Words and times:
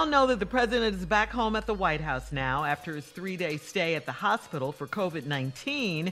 All 0.00 0.06
know 0.06 0.26
that 0.28 0.38
the 0.38 0.46
president 0.46 0.96
is 0.96 1.04
back 1.04 1.28
home 1.28 1.54
at 1.54 1.66
the 1.66 1.74
White 1.74 2.00
House 2.00 2.32
now 2.32 2.64
after 2.64 2.96
his 2.96 3.04
three 3.04 3.36
day 3.36 3.58
stay 3.58 3.96
at 3.96 4.06
the 4.06 4.12
hospital 4.12 4.72
for 4.72 4.86
COVID 4.86 5.26
19. 5.26 6.10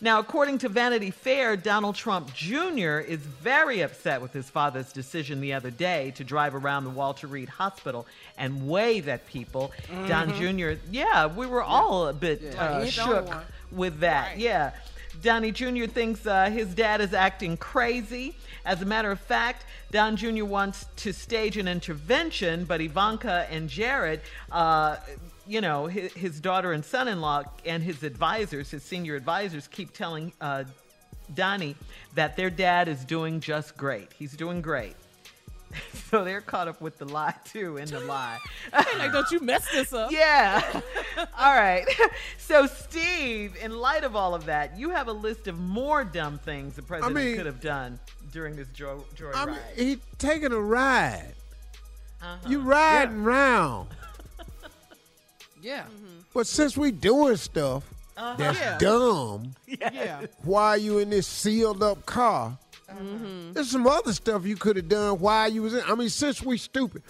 Now, 0.00 0.18
according 0.18 0.56
to 0.58 0.70
Vanity 0.70 1.10
Fair, 1.10 1.54
Donald 1.54 1.94
Trump 1.94 2.32
Jr. 2.32 3.00
is 3.00 3.18
very 3.18 3.82
upset 3.82 4.22
with 4.22 4.32
his 4.32 4.48
father's 4.48 4.94
decision 4.94 5.42
the 5.42 5.52
other 5.52 5.70
day 5.70 6.10
to 6.12 6.24
drive 6.24 6.54
around 6.54 6.84
the 6.84 6.90
Walter 6.90 7.26
Reed 7.26 7.50
Hospital 7.50 8.06
and 8.38 8.66
wave 8.66 9.08
at 9.08 9.26
people. 9.26 9.72
Don 10.06 10.32
Jr., 10.32 10.80
yeah, 10.90 11.26
we 11.26 11.46
were 11.46 11.62
all 11.62 12.08
a 12.08 12.14
bit 12.14 12.40
Yeah, 12.42 12.62
uh, 12.62 12.86
shook 12.86 13.28
with 13.70 14.00
that. 14.00 14.38
Yeah. 14.38 14.70
Donnie 15.22 15.52
Jr. 15.52 15.86
thinks 15.86 16.26
uh, 16.26 16.50
his 16.50 16.74
dad 16.74 17.00
is 17.00 17.14
acting 17.14 17.56
crazy. 17.56 18.36
As 18.64 18.82
a 18.82 18.84
matter 18.84 19.10
of 19.10 19.20
fact, 19.20 19.64
Don 19.90 20.16
Jr. 20.16 20.44
wants 20.44 20.86
to 20.96 21.12
stage 21.12 21.56
an 21.56 21.68
intervention, 21.68 22.64
but 22.64 22.80
Ivanka 22.80 23.46
and 23.50 23.68
Jared, 23.68 24.20
uh, 24.52 24.96
you 25.46 25.60
know, 25.60 25.86
his, 25.86 26.12
his 26.12 26.40
daughter 26.40 26.72
and 26.72 26.84
son 26.84 27.08
in 27.08 27.20
law, 27.20 27.42
and 27.64 27.82
his 27.82 28.02
advisors, 28.02 28.70
his 28.70 28.82
senior 28.82 29.16
advisors, 29.16 29.66
keep 29.68 29.92
telling 29.92 30.32
uh, 30.40 30.64
Donnie 31.34 31.76
that 32.14 32.36
their 32.36 32.50
dad 32.50 32.88
is 32.88 33.04
doing 33.04 33.40
just 33.40 33.76
great. 33.76 34.12
He's 34.18 34.36
doing 34.36 34.60
great. 34.60 34.94
so 36.10 36.24
they're 36.24 36.40
caught 36.40 36.68
up 36.68 36.80
with 36.80 36.98
the 36.98 37.04
lie, 37.04 37.34
too, 37.44 37.76
in 37.76 37.88
the 37.88 38.00
lie. 38.00 38.38
like, 38.72 39.12
don't 39.12 39.30
you 39.30 39.40
mess 39.40 39.70
this 39.72 39.92
up. 39.92 40.10
Yeah. 40.10 40.80
all 41.38 41.54
right. 41.54 41.84
So, 42.38 42.64
Steve, 42.66 43.56
in 43.62 43.76
light 43.76 44.04
of 44.04 44.16
all 44.16 44.34
of 44.34 44.46
that, 44.46 44.78
you 44.78 44.88
have 44.88 45.08
a 45.08 45.12
list 45.12 45.48
of 45.48 45.58
more 45.58 46.02
dumb 46.02 46.38
things 46.38 46.74
the 46.76 46.82
president 46.82 47.14
mean- 47.14 47.36
could 47.36 47.44
have 47.44 47.60
done 47.60 48.00
during 48.32 48.56
this 48.56 48.68
joy, 48.68 48.96
joy 49.14 49.30
I 49.34 49.44
ride. 49.44 49.46
mean, 49.76 49.86
he 49.88 49.98
taking 50.16 50.52
a 50.52 50.58
ride. 50.58 51.34
Uh-huh. 52.22 52.48
You 52.48 52.60
riding 52.62 53.22
round. 53.22 53.88
Yeah. 55.62 55.84
But 56.34 56.46
since 56.46 56.76
we 56.76 56.90
doing 56.92 57.36
stuff 57.36 57.84
Uh-huh. 58.16 58.34
that's 58.38 58.58
Yeah. 58.58 58.78
dumb, 58.78 59.54
Yeah. 59.66 60.22
why 60.42 60.76
you 60.76 60.98
in 60.98 61.10
this 61.10 61.26
sealed 61.26 61.82
up 61.82 62.06
car? 62.06 62.56
There's 63.52 63.70
some 63.70 63.86
other 63.86 64.12
stuff 64.14 64.46
you 64.46 64.56
could 64.56 64.76
have 64.76 64.88
done 64.88 65.18
while 65.20 65.50
you 65.52 65.62
was 65.62 65.74
in. 65.74 65.82
I 65.86 65.94
mean, 65.94 66.08
since 66.08 66.42
we 66.42 66.56
stupid, 66.58 67.02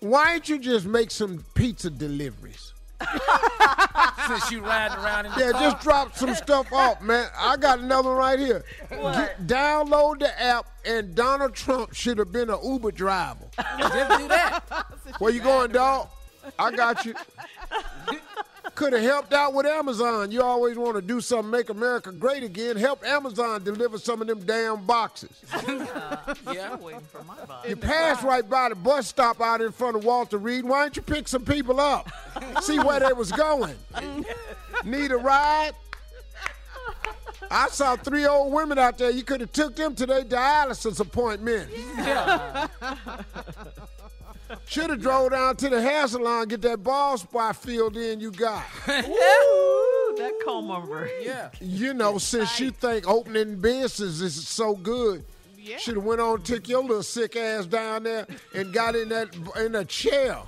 why 0.00 0.32
don't 0.32 0.48
you 0.48 0.58
just 0.58 0.86
make 0.86 1.10
some 1.10 1.44
pizza 1.54 1.90
deliveries? 1.90 2.72
Since 4.26 4.50
you 4.50 4.60
riding 4.60 4.96
around 4.98 5.26
in 5.26 5.32
the 5.32 5.38
Yeah, 5.40 5.52
car. 5.52 5.60
just 5.60 5.80
drop 5.82 6.16
some 6.16 6.34
stuff 6.34 6.72
off, 6.72 7.00
man. 7.02 7.28
I 7.38 7.56
got 7.56 7.78
another 7.78 8.08
one 8.08 8.18
right 8.18 8.38
here. 8.38 8.64
Get, 8.90 9.46
download 9.46 10.18
the 10.20 10.42
app, 10.42 10.66
and 10.84 11.14
Donald 11.14 11.54
Trump 11.54 11.94
should 11.94 12.18
have 12.18 12.32
been 12.32 12.50
an 12.50 12.58
Uber 12.64 12.90
driver. 12.92 13.44
Just 13.78 14.18
do 14.20 14.28
that. 14.28 14.64
Where 15.18 15.32
you 15.32 15.40
going, 15.40 15.70
dog? 15.72 16.08
I 16.58 16.70
got 16.70 17.04
you. 17.04 17.14
Could 18.76 18.92
have 18.92 19.02
helped 19.02 19.32
out 19.32 19.54
with 19.54 19.64
Amazon. 19.64 20.30
You 20.30 20.42
always 20.42 20.76
want 20.76 20.96
to 20.96 21.02
do 21.02 21.22
something, 21.22 21.50
make 21.50 21.70
America 21.70 22.12
great 22.12 22.42
again. 22.42 22.76
Help 22.76 23.02
Amazon 23.04 23.64
deliver 23.64 23.96
some 23.96 24.20
of 24.20 24.26
them 24.26 24.40
damn 24.40 24.84
boxes. 24.84 25.42
yeah, 26.52 26.76
waiting 26.76 27.00
for 27.00 27.24
my 27.24 27.42
box. 27.46 27.66
You 27.66 27.76
pass 27.76 28.22
right 28.22 28.46
by 28.46 28.68
the 28.68 28.74
bus 28.74 29.08
stop 29.08 29.40
out 29.40 29.62
in 29.62 29.72
front 29.72 29.96
of 29.96 30.04
Walter 30.04 30.36
Reed. 30.36 30.66
Why 30.66 30.82
don't 30.82 30.94
you 30.94 31.00
pick 31.00 31.26
some 31.26 31.42
people 31.42 31.80
up? 31.80 32.10
See 32.60 32.78
where 32.78 33.00
they 33.00 33.14
was 33.14 33.32
going. 33.32 33.76
Need 34.84 35.10
a 35.10 35.16
ride? 35.16 35.72
I 37.50 37.68
saw 37.68 37.96
three 37.96 38.26
old 38.26 38.52
women 38.52 38.78
out 38.78 38.98
there. 38.98 39.10
You 39.10 39.22
could 39.22 39.40
have 39.40 39.52
took 39.52 39.74
them 39.74 39.94
to 39.94 40.04
their 40.04 40.22
dialysis 40.22 41.00
appointment. 41.00 41.70
Should 44.66 44.90
have 44.90 45.00
drove 45.00 45.30
down 45.30 45.56
to 45.56 45.68
the 45.68 45.80
hair 45.80 46.06
salon, 46.08 46.48
get 46.48 46.60
that 46.62 46.82
bald 46.82 47.20
spot 47.20 47.56
filled 47.56 47.96
in 47.96 48.18
you 48.18 48.32
got. 48.32 48.64
Ooh, 48.88 50.14
that 50.18 50.32
comb 50.44 50.70
over. 50.70 51.08
Yeah. 51.22 51.50
You 51.60 51.94
know, 51.94 52.18
since 52.18 52.58
you 52.58 52.72
think 52.72 53.08
opening 53.08 53.60
business 53.60 54.20
is 54.20 54.46
so 54.46 54.74
good, 54.74 55.24
yeah. 55.56 55.78
should 55.78 55.94
have 55.94 56.04
went 56.04 56.20
on, 56.20 56.42
took 56.42 56.68
your 56.68 56.82
little 56.82 57.04
sick 57.04 57.36
ass 57.36 57.66
down 57.66 58.02
there 58.02 58.26
and 58.54 58.72
got 58.72 58.96
in 58.96 59.08
that 59.10 59.34
in 59.56 59.76
a 59.76 59.84
chair. 59.84 60.38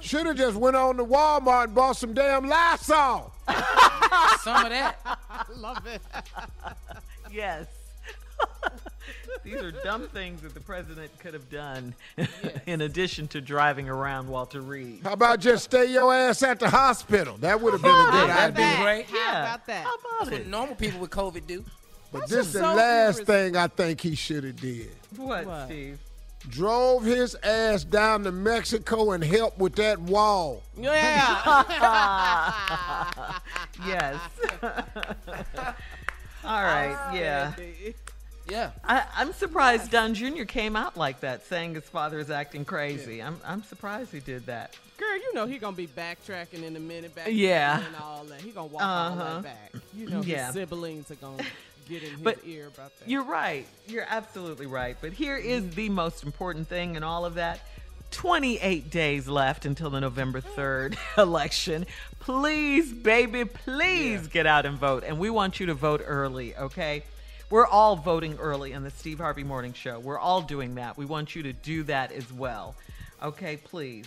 Should 0.00 0.26
have 0.26 0.36
just 0.36 0.56
went 0.56 0.76
on 0.76 0.96
to 0.98 1.04
Walmart 1.04 1.64
and 1.64 1.74
bought 1.74 1.96
some 1.96 2.12
damn 2.12 2.46
Lysol. 2.48 3.32
Some 4.42 4.64
of 4.64 4.70
that. 4.70 4.98
I 5.04 5.44
love 5.56 5.86
it. 5.86 6.02
yes. 7.32 7.66
These 9.44 9.56
are 9.62 9.70
dumb 9.70 10.08
things 10.08 10.42
that 10.42 10.54
the 10.54 10.60
president 10.60 11.10
could 11.18 11.34
have 11.34 11.48
done 11.50 11.94
in 12.66 12.80
addition 12.82 13.26
to 13.28 13.40
driving 13.40 13.88
around 13.88 14.28
Walter 14.28 14.60
Reed. 14.60 15.00
How 15.04 15.12
about 15.12 15.40
just 15.40 15.64
stay 15.64 15.86
your 15.86 16.12
ass 16.14 16.42
at 16.42 16.60
the 16.60 16.68
hospital? 16.70 17.36
That 17.38 17.60
would 17.60 17.72
have 17.72 17.82
been 17.82 17.90
a 17.90 17.94
good 18.10 18.14
idea. 18.14 18.26
That'd 18.34 18.56
idea. 18.56 18.76
be 18.76 18.82
great. 18.82 19.06
Yeah. 19.12 19.32
How 19.32 19.40
about 19.54 19.66
that? 19.66 19.84
How 19.84 19.94
about 19.94 20.10
That's 20.20 20.30
what 20.32 20.40
it? 20.42 20.46
normal 20.48 20.74
people 20.74 21.00
with 21.00 21.10
COVID 21.10 21.46
do. 21.46 21.64
But 22.12 22.20
That's 22.20 22.30
this 22.32 22.46
is 22.48 22.52
the 22.54 22.58
so 22.60 22.74
last 22.74 23.20
irres- 23.22 23.26
thing 23.26 23.56
I 23.56 23.66
think 23.68 24.00
he 24.00 24.14
should 24.14 24.44
have 24.44 24.56
did. 24.56 24.90
What, 25.16 25.46
What? 25.46 25.66
Steve? 25.66 25.98
Drove 26.48 27.04
his 27.04 27.34
ass 27.42 27.84
down 27.84 28.24
to 28.24 28.32
Mexico 28.32 29.12
and 29.12 29.22
helped 29.22 29.58
with 29.58 29.74
that 29.76 29.98
wall. 30.00 30.62
Yeah. 30.76 31.64
Yes. 33.86 34.16
All 36.44 36.62
right. 36.62 37.12
Yeah. 37.14 37.52
Yeah. 38.50 38.70
I, 38.84 39.04
I'm 39.16 39.32
surprised 39.32 39.90
Don 39.90 40.14
Jr. 40.14 40.44
came 40.44 40.76
out 40.76 40.96
like 40.96 41.20
that, 41.20 41.46
saying 41.46 41.74
his 41.74 41.84
father 41.84 42.18
is 42.18 42.30
acting 42.30 42.64
crazy. 42.64 43.22
I'm 43.22 43.38
I'm 43.44 43.62
surprised 43.62 44.12
he 44.12 44.20
did 44.20 44.46
that. 44.46 44.76
Girl, 44.98 45.16
you 45.16 45.34
know 45.34 45.46
he 45.46 45.58
gonna 45.58 45.76
be 45.76 45.86
backtracking 45.86 46.62
in 46.62 46.76
a 46.76 46.80
minute, 46.80 47.14
back 47.14 47.28
Yeah. 47.30 47.82
and 47.86 47.96
all 47.96 48.24
that. 48.24 48.40
He 48.40 48.50
gonna 48.50 48.66
walk 48.66 48.82
all 48.82 49.12
Uh-huh. 49.12 49.40
that 49.40 49.42
back. 49.72 49.82
You 49.94 50.08
know 50.10 50.22
Yeah. 50.22 50.46
his 50.46 50.54
siblings 50.54 51.10
are 51.10 51.14
gonna 51.16 51.42
get 51.88 52.02
in 52.02 52.10
his 52.10 52.20
But 52.20 52.38
ear 52.44 52.66
about 52.68 52.98
that. 52.98 53.08
You're 53.08 53.24
right. 53.24 53.66
You're 53.88 54.06
absolutely 54.08 54.66
right. 54.66 54.96
But 55.00 55.12
here 55.12 55.36
is 55.36 55.70
the 55.74 55.88
most 55.88 56.22
important 56.22 56.68
thing 56.68 56.96
in 56.96 57.02
all 57.02 57.24
of 57.24 57.34
that. 57.34 57.60
28 58.10 58.90
days 58.90 59.28
left 59.28 59.64
until 59.64 59.88
the 59.90 60.00
November 60.00 60.40
3rd 60.40 60.96
election. 61.16 61.86
Please, 62.18 62.92
baby, 62.92 63.44
please 63.44 64.26
get 64.26 64.46
out 64.46 64.66
and 64.66 64.76
vote. 64.76 65.04
And 65.06 65.18
we 65.18 65.30
want 65.30 65.60
you 65.60 65.66
to 65.66 65.74
vote 65.74 66.02
early, 66.04 66.54
okay? 66.56 67.04
We're 67.50 67.66
all 67.66 67.96
voting 67.96 68.36
early 68.38 68.72
in 68.72 68.84
the 68.84 68.90
Steve 68.90 69.18
Harvey 69.18 69.42
Morning 69.42 69.72
Show. 69.72 69.98
We're 69.98 70.18
all 70.18 70.40
doing 70.40 70.76
that. 70.76 70.96
We 70.96 71.04
want 71.04 71.34
you 71.34 71.42
to 71.44 71.52
do 71.52 71.82
that 71.84 72.12
as 72.12 72.32
well. 72.32 72.76
Okay, 73.22 73.56
please. 73.56 74.06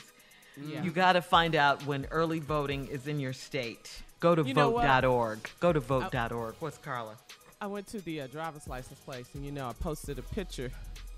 Yeah. 0.66 0.81
You 0.84 0.92
got 0.92 1.13
to 1.13 1.22
find 1.22 1.56
out 1.56 1.86
when 1.86 2.07
early 2.12 2.40
voting 2.40 2.88
is 2.88 3.07
in 3.07 3.19
your 3.19 3.34
state. 3.34 4.01
Go 4.22 4.34
to 4.34 4.44
You 4.44 4.54
vote.org. 4.54 5.50
Go 5.60 5.74
to 5.74 5.80
vote.org. 5.81 6.56
What's 6.60 6.78
Carla? 6.78 7.16
I 7.60 7.68
went 7.68 7.88
to 7.88 8.00
the 8.01 8.22
uh, 8.22 8.28
driver's 8.28 8.68
license 8.68 9.00
place, 9.00 9.28
and 9.34 9.46
you 9.46 9.51
know, 9.51 9.68
I 9.68 9.74
posted 9.74 10.19
a 10.19 10.24
picture 10.24 10.72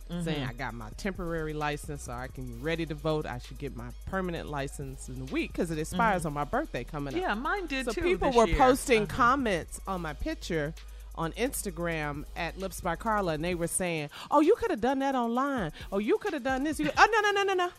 Mm-hmm. 0.07 0.23
saying 0.23 0.43
I 0.47 0.53
got 0.53 0.75
my 0.75 0.91
temporary 0.97 1.53
license, 1.55 2.03
so 2.03 2.11
I 2.11 2.27
can 2.27 2.45
be 2.45 2.53
ready 2.61 2.85
to 2.85 2.93
vote. 2.93 3.25
I 3.25 3.39
should 3.39 3.57
get 3.57 3.75
my 3.75 3.87
permanent 4.05 4.47
license 4.47 5.09
in 5.09 5.19
a 5.19 5.25
week 5.25 5.51
because 5.51 5.71
it 5.71 5.79
expires 5.79 6.27
on 6.27 6.33
my 6.33 6.43
birthday 6.43 6.83
coming 6.83 7.15
up. 7.15 7.19
Mm-hmm. 7.19 7.27
Yeah, 7.27 7.33
mine 7.33 7.65
did 7.65 7.85
so 7.87 7.91
too. 7.91 8.01
people 8.03 8.27
this 8.29 8.35
were 8.37 8.45
year. 8.45 8.55
posting 8.55 9.01
Uh-huh. 9.05 9.15
comments 9.17 9.81
on 9.87 10.01
my 10.03 10.13
picture 10.13 10.75
on 11.17 11.31
Instagram 11.33 12.25
at 12.35 12.57
Lips 12.57 12.81
by 12.81 12.95
Carla, 12.95 13.33
and 13.33 13.43
they 13.43 13.55
were 13.55 13.67
saying, 13.67 14.09
"Oh, 14.31 14.41
you 14.41 14.55
could 14.55 14.71
have 14.71 14.81
done 14.81 14.99
that 14.99 15.15
online. 15.15 15.71
Oh, 15.91 15.99
you 15.99 16.17
could 16.17 16.33
have 16.33 16.43
done 16.43 16.63
this. 16.63 16.79
You, 16.79 16.89
oh, 16.97 17.07
no, 17.11 17.31
no, 17.31 17.43
no, 17.43 17.53
no, 17.53 17.65
no." 17.65 17.71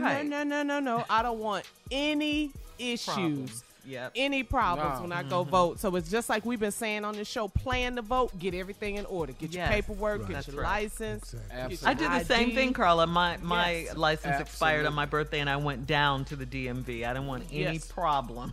Right. 0.00 0.26
No, 0.26 0.42
no, 0.42 0.62
no, 0.62 0.80
no, 0.80 0.96
no. 0.98 1.04
I 1.08 1.22
don't 1.22 1.38
want 1.38 1.64
any 1.90 2.52
issues. 2.78 3.62
Yep. 3.86 4.12
any 4.16 4.42
problems 4.42 4.96
No. 4.96 5.02
when 5.02 5.12
I 5.12 5.22
go 5.22 5.42
Mm-hmm. 5.42 5.50
vote. 5.50 5.80
So 5.80 5.94
it's 5.96 6.10
just 6.10 6.28
like 6.28 6.44
we've 6.44 6.58
been 6.60 6.72
saying 6.72 7.04
on 7.04 7.14
this 7.14 7.28
show: 7.28 7.48
plan 7.48 7.96
to 7.96 8.02
vote, 8.02 8.36
get 8.38 8.54
everything 8.54 8.96
in 8.96 9.06
order, 9.06 9.32
get 9.32 9.52
Yes, 9.52 9.54
your 9.54 9.66
paperwork, 9.68 10.20
Right. 10.20 10.28
get 10.28 10.34
That's 10.34 10.48
your 10.48 10.62
right. 10.62 10.82
license. 10.82 11.34
Absolutely. 11.50 11.76
get 11.76 11.88
I 11.88 11.94
did 12.18 12.20
the 12.20 12.24
same 12.26 12.52
thing, 12.54 12.72
Carla. 12.72 13.06
My 13.06 13.36
my 13.38 13.70
Yes. 13.72 13.96
license 13.96 14.40
expired 14.40 14.86
on 14.86 14.94
my 14.94 15.06
birthday, 15.06 15.40
and 15.40 15.48
I 15.48 15.56
went 15.56 15.86
down 15.86 16.24
to 16.26 16.36
the 16.36 16.46
DMV. 16.46 17.04
I 17.04 17.12
didn't 17.12 17.26
want 17.28 17.44
any 17.52 17.74
Yes. 17.74 17.86
problems, 17.90 18.52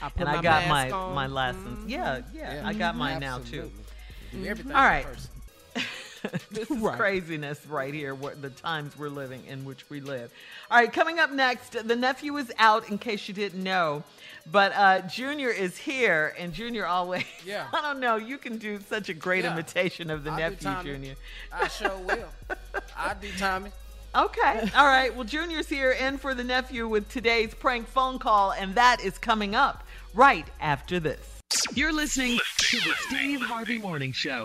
I 0.00 0.10
and 0.16 0.28
I 0.28 0.40
got 0.40 0.66
my 0.68 0.90
on. 0.90 1.14
my 1.14 1.26
license. 1.26 1.80
Yeah, 1.86 2.20
yeah, 2.34 2.62
I 2.64 2.72
got 2.72 2.96
mine 2.96 3.20
now 3.20 3.38
too. 3.38 3.70
Do 4.32 4.44
everything 4.46 4.72
All 4.72 4.82
right. 4.84 5.06
First. 6.22 6.50
this 6.50 6.70
is 6.70 6.78
Right. 6.78 6.96
craziness 6.98 7.64
right 7.66 7.92
here. 7.94 8.14
What 8.14 8.40
the 8.42 8.50
times 8.50 8.96
we're 8.98 9.08
living 9.08 9.44
in, 9.46 9.64
which 9.64 9.88
we 9.90 10.00
live. 10.00 10.32
All 10.70 10.78
right, 10.78 10.92
coming 10.92 11.18
up 11.18 11.30
next, 11.32 11.72
the 11.86 11.96
nephew 11.96 12.36
is 12.36 12.52
out. 12.58 12.88
In 12.90 12.98
case 12.98 13.26
you 13.28 13.34
didn't 13.34 13.62
know, 13.62 14.02
but 14.50 14.72
uh, 14.74 15.00
Junior 15.08 15.50
is 15.50 15.76
here, 15.76 16.34
and 16.38 16.52
Junior 16.52 16.86
always. 16.86 17.24
Yeah. 17.44 17.66
I 17.72 17.80
don't 17.82 18.00
know. 18.00 18.16
You 18.16 18.38
can 18.38 18.58
do 18.58 18.78
such 18.88 19.08
a 19.08 19.14
great 19.14 19.44
Yeah. 19.44 19.52
imitation 19.52 20.10
of 20.10 20.24
the 20.24 20.30
I 20.30 20.50
do 20.50 20.64
nephew, 20.64 20.92
Junior. 20.92 21.14
I 21.52 21.68
sure 21.68 21.96
will. 21.98 22.28
I 22.96 23.14
do 23.20 23.28
Tommy. 23.38 23.70
Okay. 24.14 24.68
All 24.76 24.86
right. 24.86 25.14
Well, 25.14 25.24
Junior's 25.24 25.68
here 25.68 25.92
in 25.92 26.18
for 26.18 26.34
the 26.34 26.42
nephew 26.42 26.88
with 26.88 27.08
today's 27.08 27.54
prank 27.54 27.86
phone 27.86 28.18
call, 28.18 28.50
and 28.52 28.74
that 28.74 29.00
is 29.04 29.18
coming 29.18 29.54
up 29.54 29.84
right 30.14 30.46
after 30.60 30.98
this. 30.98 31.20
You're 31.74 31.92
listening 31.92 32.38
to 32.58 32.76
the 32.78 32.94
Steve 33.06 33.40
Harvey 33.40 33.78
Morning 33.78 34.10
Show. 34.12 34.44